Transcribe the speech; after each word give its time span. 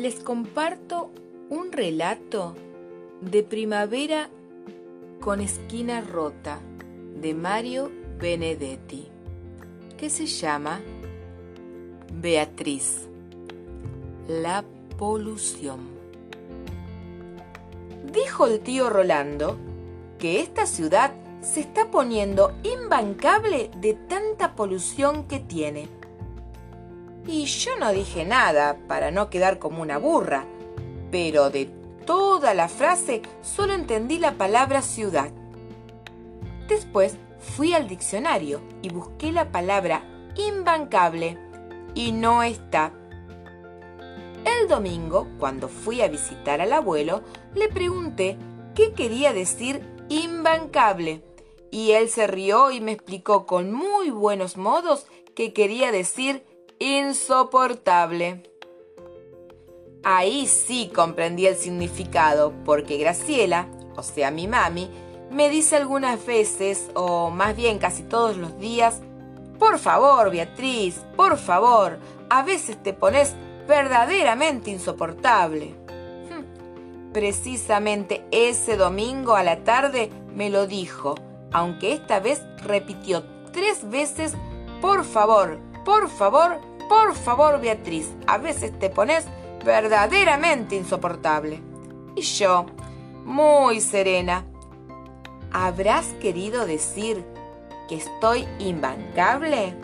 les 0.00 0.20
comparto 0.20 1.10
un 1.50 1.72
relato 1.72 2.56
de 3.20 3.42
primavera 3.42 4.30
con 5.20 5.42
esquina 5.42 6.00
rota 6.00 6.58
de 7.20 7.34
Mario 7.34 7.92
Benedetti 8.18 9.08
que 9.98 10.08
se 10.08 10.24
llama 10.24 10.80
Beatriz, 12.14 13.08
la 14.26 14.64
polución. 14.96 15.80
Dijo 18.10 18.46
el 18.46 18.60
tío 18.60 18.88
Rolando 18.88 19.58
que 20.18 20.40
esta 20.40 20.64
ciudad 20.64 21.12
se 21.42 21.60
está 21.60 21.90
poniendo 21.90 22.54
imbancable 22.62 23.70
de 23.76 23.92
tanta 23.92 24.56
polución 24.56 25.28
que 25.28 25.40
tiene. 25.40 25.99
Y 27.30 27.44
yo 27.44 27.76
no 27.76 27.92
dije 27.92 28.24
nada 28.24 28.76
para 28.88 29.12
no 29.12 29.30
quedar 29.30 29.60
como 29.60 29.82
una 29.82 29.98
burra, 29.98 30.46
pero 31.12 31.48
de 31.48 31.66
toda 32.04 32.54
la 32.54 32.68
frase 32.68 33.22
solo 33.40 33.72
entendí 33.72 34.18
la 34.18 34.32
palabra 34.32 34.82
ciudad. 34.82 35.30
Después 36.68 37.16
fui 37.38 37.72
al 37.72 37.86
diccionario 37.86 38.60
y 38.82 38.88
busqué 38.88 39.30
la 39.30 39.52
palabra 39.52 40.02
imbancable 40.34 41.38
y 41.94 42.10
no 42.10 42.42
está. 42.42 42.92
El 44.44 44.66
domingo, 44.66 45.28
cuando 45.38 45.68
fui 45.68 46.02
a 46.02 46.08
visitar 46.08 46.60
al 46.60 46.72
abuelo, 46.72 47.22
le 47.54 47.68
pregunté 47.68 48.38
qué 48.74 48.92
quería 48.92 49.32
decir 49.32 49.86
imbancable 50.08 51.22
y 51.70 51.92
él 51.92 52.08
se 52.08 52.26
rió 52.26 52.72
y 52.72 52.80
me 52.80 52.90
explicó 52.90 53.46
con 53.46 53.72
muy 53.72 54.10
buenos 54.10 54.56
modos 54.56 55.06
que 55.36 55.52
quería 55.52 55.92
decir 55.92 56.49
insoportable. 56.80 58.42
Ahí 60.02 60.46
sí 60.46 60.90
comprendí 60.92 61.46
el 61.46 61.54
significado, 61.54 62.54
porque 62.64 62.96
Graciela, 62.96 63.68
o 63.96 64.02
sea 64.02 64.30
mi 64.30 64.48
mami, 64.48 64.90
me 65.30 65.50
dice 65.50 65.76
algunas 65.76 66.24
veces, 66.24 66.90
o 66.94 67.30
más 67.30 67.54
bien 67.54 67.78
casi 67.78 68.02
todos 68.02 68.38
los 68.38 68.58
días, 68.58 69.02
por 69.58 69.78
favor, 69.78 70.30
Beatriz, 70.30 71.04
por 71.16 71.36
favor, 71.36 71.98
a 72.30 72.42
veces 72.42 72.82
te 72.82 72.94
pones 72.94 73.34
verdaderamente 73.68 74.70
insoportable. 74.70 75.74
Hm, 76.30 77.12
precisamente 77.12 78.24
ese 78.30 78.78
domingo 78.78 79.36
a 79.36 79.42
la 79.42 79.64
tarde 79.64 80.10
me 80.34 80.48
lo 80.48 80.66
dijo, 80.66 81.14
aunque 81.52 81.92
esta 81.92 82.20
vez 82.20 82.42
repitió 82.64 83.22
tres 83.52 83.88
veces, 83.90 84.32
por 84.80 85.04
favor, 85.04 85.58
por 85.84 86.08
favor, 86.08 86.69
por 86.90 87.14
favor, 87.14 87.60
Beatriz, 87.60 88.10
a 88.26 88.36
veces 88.38 88.76
te 88.76 88.90
pones 88.90 89.24
verdaderamente 89.64 90.74
insoportable. 90.74 91.60
Y 92.16 92.22
yo, 92.22 92.66
muy 93.24 93.80
serena, 93.80 94.44
¿habrás 95.52 96.06
querido 96.20 96.66
decir 96.66 97.24
que 97.88 97.94
estoy 97.94 98.44
imbancable? 98.58 99.76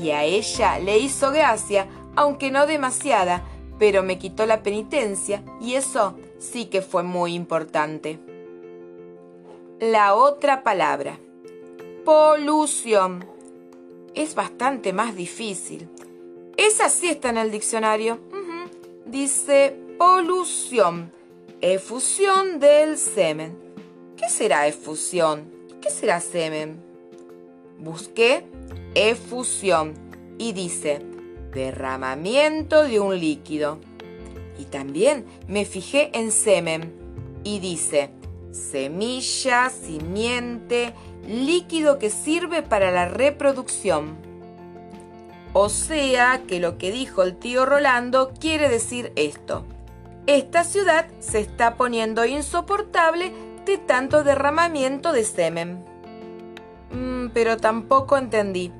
Y 0.00 0.10
a 0.10 0.22
ella 0.22 0.78
le 0.78 0.98
hizo 0.98 1.32
gracia, 1.32 1.88
aunque 2.14 2.52
no 2.52 2.66
demasiada, 2.66 3.42
pero 3.80 4.04
me 4.04 4.16
quitó 4.18 4.46
la 4.46 4.62
penitencia 4.62 5.42
y 5.60 5.74
eso 5.74 6.16
sí 6.38 6.66
que 6.66 6.82
fue 6.82 7.02
muy 7.02 7.34
importante 7.34 8.20
la 9.80 10.14
otra 10.14 10.62
palabra. 10.62 11.18
Polución. 12.04 13.26
Es 14.14 14.36
bastante 14.36 14.92
más 14.92 15.16
difícil. 15.16 15.88
Esa 16.56 16.88
sí 16.88 17.08
está 17.08 17.30
en 17.30 17.38
el 17.38 17.50
diccionario. 17.50 18.18
Dice 19.06 19.76
polución. 19.98 21.12
Efusión 21.60 22.58
del 22.58 22.98
semen. 22.98 23.56
¿Qué 24.16 24.28
será 24.28 24.66
efusión? 24.66 25.44
¿Y 25.70 25.74
qué 25.80 25.90
será 25.90 26.20
semen? 26.20 26.82
Busqué 27.78 28.44
efusión 28.94 29.94
y 30.38 30.52
dice 30.52 31.00
derramamiento 31.52 32.82
de 32.84 33.00
un 33.00 33.18
líquido. 33.18 33.78
Y 34.58 34.64
también 34.64 35.24
me 35.48 35.64
fijé 35.64 36.10
en 36.18 36.32
semen 36.32 36.92
y 37.44 37.58
dice 37.60 38.10
semilla, 38.50 39.70
simiente, 39.70 40.94
líquido 41.26 41.98
que 41.98 42.10
sirve 42.10 42.62
para 42.62 42.90
la 42.90 43.08
reproducción. 43.08 44.31
O 45.52 45.68
sea 45.68 46.42
que 46.46 46.60
lo 46.60 46.78
que 46.78 46.90
dijo 46.90 47.22
el 47.22 47.36
tío 47.36 47.66
Rolando 47.66 48.32
quiere 48.38 48.68
decir 48.68 49.12
esto. 49.16 49.66
Esta 50.26 50.64
ciudad 50.64 51.08
se 51.18 51.40
está 51.40 51.76
poniendo 51.76 52.24
insoportable 52.24 53.32
de 53.66 53.76
tanto 53.78 54.24
derramamiento 54.24 55.12
de 55.12 55.24
semen. 55.24 55.84
Mm, 56.90 57.28
pero 57.34 57.56
tampoco 57.56 58.16
entendí. 58.16 58.72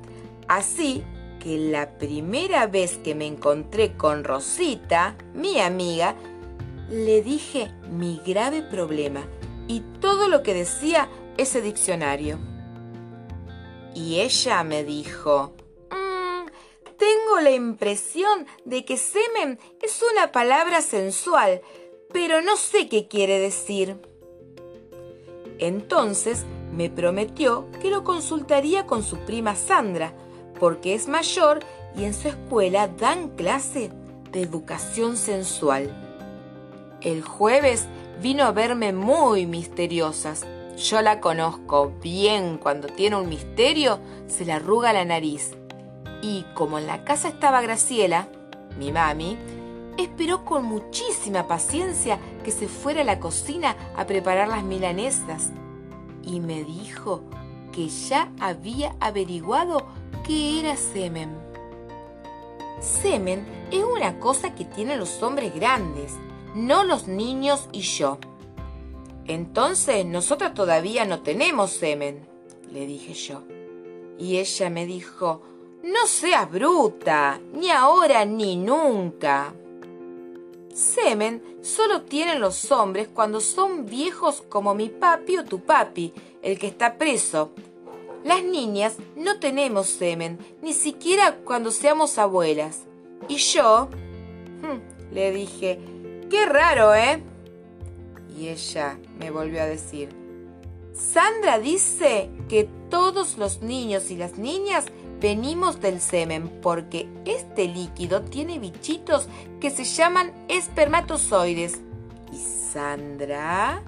Así 0.47 1.03
que 1.39 1.57
la 1.57 1.97
primera 1.97 2.67
vez 2.67 2.97
que 2.97 3.13
me 3.13 3.27
encontré 3.27 3.93
con 3.93 4.23
Rosita, 4.23 5.15
mi 5.33 5.59
amiga, 5.59 6.15
le 6.89 7.21
dije 7.21 7.71
mi 7.89 8.21
grave 8.25 8.61
problema 8.61 9.23
y 9.67 9.81
todo 9.99 10.27
lo 10.27 10.43
que 10.43 10.53
decía 10.53 11.09
ese 11.37 11.61
diccionario. 11.61 12.39
Y 13.93 14.21
ella 14.21 14.63
me 14.63 14.83
dijo, 14.83 15.53
tengo 17.03 17.41
la 17.41 17.51
impresión 17.51 18.47
de 18.63 18.85
que 18.85 18.95
semen 18.95 19.59
es 19.81 20.01
una 20.13 20.31
palabra 20.31 20.81
sensual, 20.81 21.61
pero 22.13 22.41
no 22.41 22.55
sé 22.55 22.87
qué 22.87 23.09
quiere 23.09 23.39
decir. 23.39 23.97
Entonces 25.59 26.45
me 26.71 26.89
prometió 26.89 27.67
que 27.81 27.89
lo 27.89 28.05
consultaría 28.05 28.85
con 28.85 29.03
su 29.03 29.17
prima 29.17 29.53
Sandra, 29.55 30.13
porque 30.61 30.93
es 30.93 31.09
mayor 31.09 31.59
y 31.97 32.05
en 32.05 32.13
su 32.13 32.29
escuela 32.29 32.87
dan 32.87 33.35
clase 33.35 33.91
de 34.31 34.41
educación 34.41 35.17
sensual. 35.17 35.91
El 37.01 37.21
jueves 37.21 37.85
vino 38.21 38.45
a 38.45 38.53
verme 38.53 38.93
muy 38.93 39.45
misteriosas. 39.45 40.45
Yo 40.77 41.01
la 41.01 41.19
conozco 41.19 41.91
bien, 42.01 42.57
cuando 42.57 42.87
tiene 42.87 43.17
un 43.17 43.27
misterio 43.27 43.99
se 44.27 44.45
le 44.45 44.53
arruga 44.53 44.93
la 44.93 45.03
nariz. 45.03 45.51
Y 46.23 46.43
como 46.55 46.79
en 46.79 46.87
la 46.87 47.03
casa 47.03 47.27
estaba 47.27 47.61
Graciela, 47.61 48.27
mi 48.79 48.91
mami, 48.91 49.37
esperó 49.99 50.43
con 50.43 50.65
muchísima 50.65 51.47
paciencia 51.47 52.17
que 52.43 52.49
se 52.49 52.67
fuera 52.67 53.01
a 53.01 53.03
la 53.03 53.19
cocina 53.19 53.75
a 53.95 54.07
preparar 54.07 54.47
las 54.47 54.63
milanesas. 54.63 55.51
Y 56.23 56.39
me 56.39 56.63
dijo 56.63 57.21
que 57.71 57.89
ya 57.89 58.31
había 58.39 58.95
averiguado 58.99 59.85
qué 60.25 60.61
era 60.61 60.75
semen. 60.77 61.37
Semen 62.79 63.45
es 63.69 63.83
una 63.83 64.19
cosa 64.19 64.55
que 64.55 64.65
tienen 64.65 64.97
los 64.97 65.21
hombres 65.21 65.53
grandes 65.53 66.13
no 66.55 66.83
los 66.83 67.07
niños 67.07 67.67
y 67.71 67.81
yo. 67.81 68.19
Entonces 69.25 70.05
nosotros 70.05 70.53
todavía 70.53 71.05
no 71.05 71.21
tenemos 71.21 71.71
semen, 71.71 72.27
le 72.71 72.85
dije 72.85 73.13
yo. 73.13 73.43
Y 74.19 74.37
ella 74.37 74.69
me 74.69 74.85
dijo, 74.85 75.41
no 75.83 76.07
seas 76.07 76.49
bruta, 76.49 77.39
ni 77.53 77.69
ahora 77.69 78.25
ni 78.25 78.55
nunca. 78.55 79.53
Semen 80.73 81.59
solo 81.61 82.01
tienen 82.01 82.41
los 82.41 82.71
hombres 82.71 83.07
cuando 83.13 83.39
son 83.39 83.85
viejos 83.85 84.43
como 84.49 84.73
mi 84.73 84.89
papi 84.89 85.37
o 85.37 85.45
tu 85.45 85.59
papi, 85.59 86.13
el 86.41 86.57
que 86.57 86.67
está 86.67 86.97
preso. 86.97 87.51
Las 88.23 88.43
niñas 88.43 88.95
no 89.15 89.39
tenemos 89.39 89.87
semen, 89.87 90.39
ni 90.61 90.73
siquiera 90.73 91.35
cuando 91.43 91.69
seamos 91.69 92.17
abuelas. 92.17 92.83
Y 93.27 93.35
yo, 93.35 93.89
hmm, 94.61 95.13
le 95.13 95.31
dije, 95.31 95.79
Qué 96.33 96.47
raro, 96.47 96.95
¿eh? 96.95 97.21
Y 98.35 98.47
ella 98.47 98.97
me 99.19 99.29
volvió 99.29 99.61
a 99.61 99.67
decir, 99.67 100.09
Sandra 100.91 101.59
dice 101.59 102.31
que 102.49 102.67
todos 102.89 103.37
los 103.37 103.61
niños 103.61 104.09
y 104.09 104.15
las 104.15 104.39
niñas 104.39 104.85
venimos 105.23 105.79
del 105.79 106.01
semen 106.01 106.49
porque 106.61 107.07
este 107.23 107.69
líquido 107.69 108.23
tiene 108.23 108.59
bichitos 108.59 109.29
que 109.61 109.69
se 109.69 109.85
llaman 109.85 110.33
espermatozoides. 110.49 111.79
Y 112.33 112.35
Sandra 112.35 113.81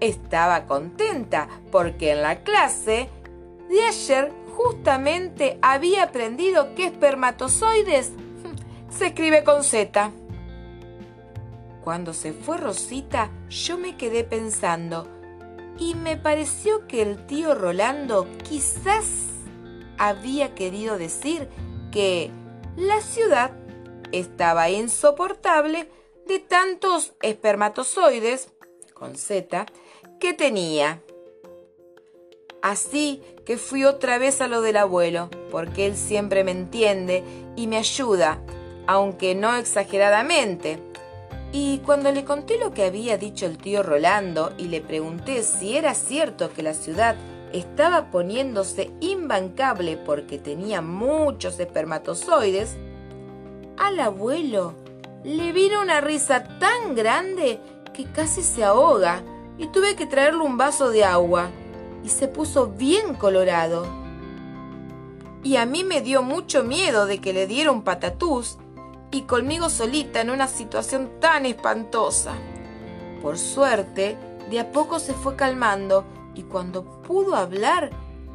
estaba 0.00 0.64
contenta 0.64 1.46
porque 1.70 2.12
en 2.12 2.22
la 2.22 2.42
clase 2.42 3.10
de 3.68 3.82
ayer 3.82 4.32
justamente 4.56 5.58
había 5.60 6.04
aprendido 6.04 6.74
que 6.74 6.86
espermatozoides 6.86 8.12
se 8.88 9.08
escribe 9.08 9.44
con 9.44 9.62
Z. 9.62 10.10
Cuando 11.84 12.14
se 12.14 12.32
fue 12.32 12.56
Rosita, 12.56 13.28
yo 13.50 13.76
me 13.76 13.98
quedé 13.98 14.24
pensando 14.24 15.06
y 15.78 15.94
me 15.94 16.16
pareció 16.16 16.86
que 16.86 17.02
el 17.02 17.26
tío 17.26 17.54
Rolando 17.54 18.26
quizás 18.48 19.35
había 19.98 20.54
querido 20.54 20.98
decir 20.98 21.48
que 21.90 22.30
la 22.76 23.00
ciudad 23.00 23.52
estaba 24.12 24.70
insoportable 24.70 25.88
de 26.26 26.38
tantos 26.38 27.12
espermatozoides, 27.22 28.52
con 28.94 29.16
Z, 29.16 29.66
que 30.20 30.32
tenía. 30.32 31.02
Así 32.62 33.22
que 33.44 33.58
fui 33.58 33.84
otra 33.84 34.18
vez 34.18 34.40
a 34.40 34.48
lo 34.48 34.60
del 34.60 34.76
abuelo, 34.76 35.30
porque 35.50 35.86
él 35.86 35.96
siempre 35.96 36.42
me 36.42 36.50
entiende 36.50 37.22
y 37.54 37.66
me 37.66 37.76
ayuda, 37.76 38.40
aunque 38.86 39.34
no 39.34 39.54
exageradamente. 39.54 40.80
Y 41.52 41.78
cuando 41.86 42.10
le 42.10 42.24
conté 42.24 42.58
lo 42.58 42.74
que 42.74 42.84
había 42.84 43.18
dicho 43.18 43.46
el 43.46 43.56
tío 43.56 43.82
Rolando 43.82 44.52
y 44.58 44.64
le 44.64 44.80
pregunté 44.80 45.42
si 45.42 45.76
era 45.76 45.94
cierto 45.94 46.52
que 46.52 46.62
la 46.62 46.74
ciudad 46.74 47.14
estaba 47.58 48.10
poniéndose 48.10 48.90
imbancable 49.00 49.96
porque 49.96 50.38
tenía 50.38 50.82
muchos 50.82 51.58
espermatozoides, 51.60 52.76
al 53.76 54.00
abuelo 54.00 54.74
le 55.24 55.52
vino 55.52 55.82
una 55.82 56.00
risa 56.00 56.44
tan 56.58 56.94
grande 56.94 57.60
que 57.92 58.04
casi 58.04 58.42
se 58.42 58.64
ahoga 58.64 59.22
y 59.58 59.66
tuve 59.68 59.96
que 59.96 60.06
traerle 60.06 60.42
un 60.42 60.56
vaso 60.56 60.90
de 60.90 61.04
agua 61.04 61.50
y 62.04 62.08
se 62.08 62.28
puso 62.28 62.68
bien 62.68 63.14
colorado. 63.14 63.86
Y 65.42 65.56
a 65.56 65.66
mí 65.66 65.84
me 65.84 66.00
dio 66.00 66.22
mucho 66.22 66.62
miedo 66.62 67.06
de 67.06 67.20
que 67.20 67.32
le 67.32 67.46
diera 67.46 67.70
un 67.70 67.82
patatús 67.82 68.58
y 69.10 69.22
conmigo 69.22 69.70
solita 69.70 70.20
en 70.20 70.30
una 70.30 70.46
situación 70.46 71.10
tan 71.20 71.46
espantosa. 71.46 72.34
Por 73.22 73.38
suerte, 73.38 74.16
de 74.50 74.60
a 74.60 74.70
poco 74.72 74.98
se 74.98 75.14
fue 75.14 75.36
calmando 75.36 76.04
y 76.36 76.42
cuando 76.42 76.84
pudo 77.02 77.34
hablar, 77.34 77.90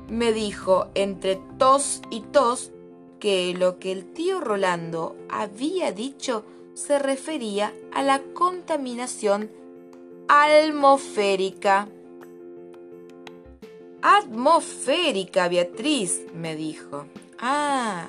me 0.09 0.33
dijo 0.33 0.87
entre 0.95 1.39
tos 1.57 2.01
y 2.09 2.21
tos 2.21 2.71
que 3.19 3.53
lo 3.53 3.79
que 3.79 3.91
el 3.91 4.11
tío 4.11 4.41
Rolando 4.41 5.15
había 5.29 5.91
dicho 5.91 6.43
se 6.73 6.99
refería 6.99 7.73
a 7.93 8.01
la 8.01 8.21
contaminación 8.33 9.51
atmosférica. 10.27 11.87
Atmosférica, 14.01 15.47
Beatriz, 15.47 16.25
me 16.33 16.55
dijo. 16.55 17.05
Ah, 17.37 18.07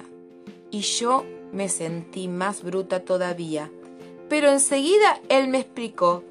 y 0.71 0.81
yo 0.81 1.25
me 1.53 1.69
sentí 1.69 2.29
más 2.29 2.63
bruta 2.63 3.05
todavía. 3.05 3.71
Pero 4.31 4.49
enseguida 4.49 5.21
él 5.29 5.49
me 5.49 5.59
explicó 5.59 6.25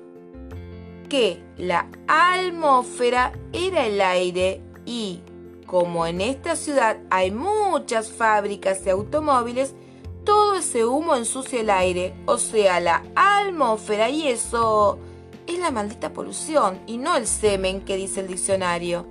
que 1.11 1.43
la 1.57 1.89
atmósfera 2.07 3.33
era 3.51 3.85
el 3.85 3.99
aire 3.99 4.61
y, 4.85 5.19
como 5.65 6.07
en 6.07 6.21
esta 6.21 6.55
ciudad 6.55 6.99
hay 7.09 7.31
muchas 7.31 8.09
fábricas 8.09 8.85
de 8.85 8.91
automóviles, 8.91 9.75
todo 10.23 10.55
ese 10.55 10.85
humo 10.85 11.17
ensucia 11.17 11.59
el 11.59 11.69
aire, 11.69 12.13
o 12.27 12.37
sea, 12.37 12.79
la 12.79 13.03
atmósfera, 13.13 14.09
y 14.09 14.29
eso 14.29 14.99
es 15.47 15.59
la 15.59 15.69
maldita 15.69 16.13
polución 16.13 16.79
y 16.87 16.97
no 16.97 17.17
el 17.17 17.27
semen 17.27 17.81
que 17.81 17.97
dice 17.97 18.21
el 18.21 18.27
diccionario. 18.27 19.05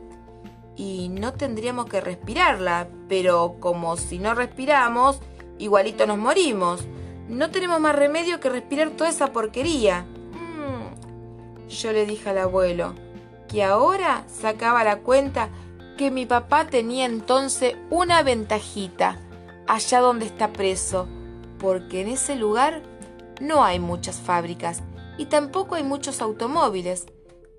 Y 0.76 1.10
no 1.10 1.34
tendríamos 1.34 1.84
que 1.84 2.00
respirarla, 2.00 2.88
pero 3.10 3.56
como 3.60 3.98
si 3.98 4.18
no 4.18 4.34
respiramos, 4.34 5.20
igualito 5.58 6.06
nos 6.06 6.16
morimos. 6.16 6.80
No 7.28 7.50
tenemos 7.50 7.78
más 7.78 7.94
remedio 7.94 8.40
que 8.40 8.48
respirar 8.48 8.88
toda 8.88 9.10
esa 9.10 9.34
porquería 9.34 10.06
yo 11.70 11.92
le 11.92 12.04
dije 12.04 12.30
al 12.30 12.38
abuelo, 12.38 12.94
que 13.48 13.64
ahora 13.64 14.24
sacaba 14.28 14.84
la 14.84 15.00
cuenta 15.00 15.48
que 15.96 16.10
mi 16.10 16.26
papá 16.26 16.66
tenía 16.66 17.06
entonces 17.06 17.76
una 17.90 18.22
ventajita 18.22 19.18
allá 19.66 20.00
donde 20.00 20.26
está 20.26 20.52
preso, 20.52 21.06
porque 21.58 22.00
en 22.00 22.08
ese 22.08 22.36
lugar 22.36 22.82
no 23.40 23.64
hay 23.64 23.78
muchas 23.78 24.16
fábricas 24.16 24.82
y 25.18 25.26
tampoco 25.26 25.74
hay 25.74 25.82
muchos 25.82 26.20
automóviles, 26.20 27.06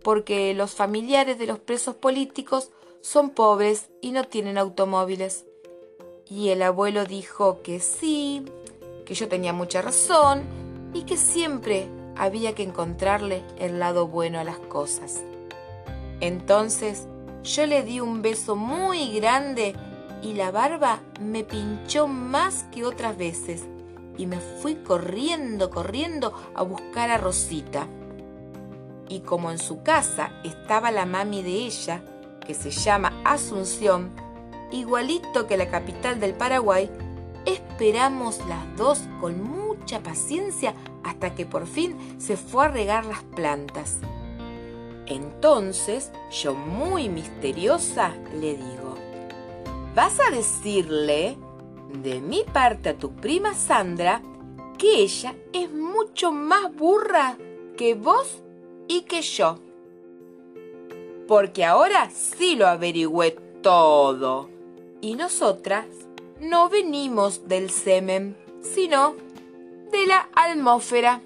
porque 0.04 0.54
los 0.54 0.72
familiares 0.72 1.38
de 1.38 1.48
los 1.48 1.60
presos 1.60 1.96
políticos 1.96 2.72
son 3.02 3.30
pobres 3.30 3.90
y 4.02 4.12
no 4.12 4.24
tienen 4.24 4.58
automóviles. 4.58 5.46
Y 6.28 6.50
el 6.50 6.62
abuelo 6.62 7.06
dijo 7.06 7.62
que 7.62 7.80
sí, 7.80 8.46
que 9.06 9.14
yo 9.14 9.28
tenía 9.28 9.54
mucha 9.54 9.82
razón 9.82 10.44
y 10.94 11.04
que 11.04 11.18
siempre 11.18 11.88
había 12.16 12.54
que 12.54 12.64
encontrarle 12.64 13.44
el 13.58 13.80
lado 13.80 14.08
bueno 14.08 14.40
a 14.40 14.44
las 14.44 14.60
cosas. 14.60 15.22
Entonces 16.20 17.08
yo 17.44 17.66
le 17.66 17.84
di 17.84 18.00
un 18.00 18.22
beso 18.22 18.56
muy 18.56 19.20
grande 19.20 19.76
y 20.22 20.34
la 20.34 20.52
barba 20.52 21.00
me 21.20 21.44
pinchó 21.44 22.08
más 22.08 22.64
que 22.72 22.86
otras 22.86 23.18
veces 23.18 23.64
y 24.18 24.28
me 24.28 24.40
fui 24.40 24.76
corriendo, 24.76 25.70
corriendo 25.72 26.34
a 26.54 26.62
buscar 26.62 27.10
a 27.10 27.18
Rosita. 27.18 27.88
Y 29.10 29.22
como 29.22 29.52
en 29.52 29.58
su 29.58 29.82
casa 29.82 30.32
estaba 30.44 30.92
la 30.92 31.06
mami 31.06 31.42
de 31.42 31.50
ella, 31.50 32.04
que 32.46 32.54
se 32.54 32.70
llama 32.70 33.14
Asunción, 33.26 34.12
igualito 34.72 35.48
que 35.48 35.58
la 35.58 35.70
capital 35.70 36.20
del 36.20 36.34
Paraguay, 36.34 36.90
esperamos 37.46 38.40
las 38.48 38.78
dos 38.78 39.02
con 39.20 39.42
mucha 39.44 40.02
paciencia 40.02 40.76
hasta 41.04 41.36
que 41.36 41.46
por 41.46 41.68
fin 41.68 41.98
se 42.20 42.38
fue 42.38 42.66
a 42.66 42.70
regar 42.70 43.06
las 43.06 43.24
plantas. 43.24 44.00
Entonces 45.08 46.12
yo 46.32 46.54
muy 46.54 47.10
misteriosa 47.10 48.14
le 48.40 48.56
digo, 48.56 48.96
vas 49.96 50.20
a 50.20 50.32
decirle 50.32 51.38
de 52.02 52.22
mi 52.22 52.44
parte 52.44 52.90
a 52.90 52.98
tu 52.98 53.12
prima 53.12 53.54
Sandra 53.54 54.22
que 54.78 55.02
ella 55.02 55.36
es 55.54 55.72
mucho 55.72 56.32
más 56.32 56.74
burra 56.76 57.38
que 57.78 57.94
vos 57.94 58.42
y 58.88 59.02
que 59.02 59.22
yo. 59.22 59.60
Porque 61.28 61.66
ahora 61.66 62.10
sí 62.10 62.56
lo 62.56 62.68
averigüé 62.68 63.32
todo. 63.62 64.50
Y 65.02 65.16
nosotras 65.16 65.86
no 66.40 66.70
venimos 66.70 67.48
del 67.48 67.70
semen, 67.70 68.36
sino 68.62 69.16
de 69.92 70.08
la 70.08 70.30
atmósfera. 70.36 71.22